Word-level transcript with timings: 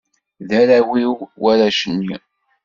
D 0.47 0.49
arraw-iw 0.61 1.15
warrac-nni. 1.41 2.15